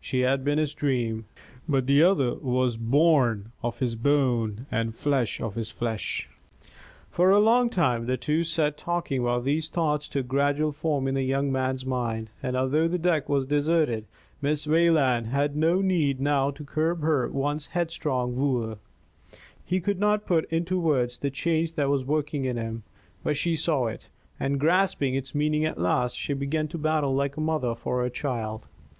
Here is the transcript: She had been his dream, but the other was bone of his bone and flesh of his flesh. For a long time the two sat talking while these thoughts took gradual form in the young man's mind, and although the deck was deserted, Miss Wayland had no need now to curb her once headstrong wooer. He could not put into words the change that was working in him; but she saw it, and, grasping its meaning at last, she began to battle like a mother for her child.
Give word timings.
She 0.00 0.20
had 0.20 0.44
been 0.44 0.58
his 0.58 0.74
dream, 0.74 1.24
but 1.68 1.88
the 1.88 2.04
other 2.04 2.34
was 2.36 2.76
bone 2.76 3.50
of 3.64 3.80
his 3.80 3.96
bone 3.96 4.64
and 4.70 4.94
flesh 4.94 5.40
of 5.40 5.56
his 5.56 5.72
flesh. 5.72 6.28
For 7.10 7.30
a 7.32 7.40
long 7.40 7.68
time 7.68 8.06
the 8.06 8.16
two 8.16 8.44
sat 8.44 8.76
talking 8.78 9.24
while 9.24 9.40
these 9.42 9.68
thoughts 9.68 10.06
took 10.06 10.28
gradual 10.28 10.70
form 10.70 11.08
in 11.08 11.16
the 11.16 11.24
young 11.24 11.50
man's 11.50 11.84
mind, 11.84 12.30
and 12.44 12.56
although 12.56 12.86
the 12.86 12.96
deck 12.96 13.28
was 13.28 13.44
deserted, 13.44 14.04
Miss 14.40 14.68
Wayland 14.68 15.26
had 15.26 15.56
no 15.56 15.80
need 15.80 16.20
now 16.20 16.52
to 16.52 16.62
curb 16.62 17.00
her 17.02 17.28
once 17.28 17.66
headstrong 17.74 18.36
wooer. 18.36 18.78
He 19.64 19.80
could 19.80 19.98
not 19.98 20.26
put 20.26 20.44
into 20.52 20.78
words 20.78 21.18
the 21.18 21.28
change 21.28 21.72
that 21.72 21.88
was 21.88 22.04
working 22.04 22.44
in 22.44 22.56
him; 22.56 22.84
but 23.24 23.36
she 23.36 23.56
saw 23.56 23.88
it, 23.88 24.10
and, 24.38 24.60
grasping 24.60 25.16
its 25.16 25.34
meaning 25.34 25.64
at 25.64 25.76
last, 25.76 26.14
she 26.16 26.34
began 26.34 26.68
to 26.68 26.78
battle 26.78 27.12
like 27.16 27.36
a 27.36 27.40
mother 27.40 27.74
for 27.74 28.00
her 28.00 28.10
child. 28.10 28.66